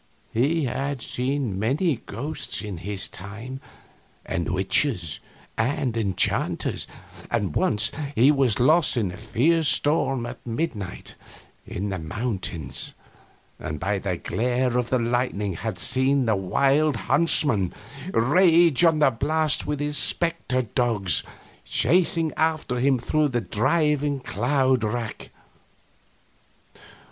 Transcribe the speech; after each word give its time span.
He 0.33 0.63
had 0.65 1.03
seen 1.03 1.59
many 1.59 1.97
ghosts 2.07 2.63
in 2.63 2.77
his 2.77 3.07
time, 3.07 3.61
and 4.25 4.49
witches 4.49 5.19
and 5.59 5.95
enchanters, 5.95 6.87
and 7.29 7.53
once 7.55 7.91
he 8.15 8.31
was 8.31 8.59
lost 8.59 8.97
in 8.97 9.11
a 9.11 9.17
fierce 9.17 9.67
storm 9.67 10.25
at 10.25 10.43
midnight 10.43 11.13
in 11.67 11.89
the 11.89 11.99
mountains, 11.99 12.95
and 13.59 13.79
by 13.79 13.99
the 13.99 14.17
glare 14.17 14.75
of 14.75 14.89
the 14.89 14.97
lightning 14.97 15.53
had 15.53 15.77
seen 15.77 16.25
the 16.25 16.35
Wild 16.35 16.95
Huntsman 16.95 17.71
rage 18.11 18.83
on 18.83 18.97
the 18.97 19.11
blast 19.11 19.67
with 19.67 19.79
his 19.79 19.99
specter 19.99 20.63
dogs 20.63 21.21
chasing 21.63 22.33
after 22.35 22.77
him 22.79 22.97
through 22.97 23.27
the 23.27 23.41
driving 23.41 24.19
cloud 24.19 24.83
rack. 24.83 25.29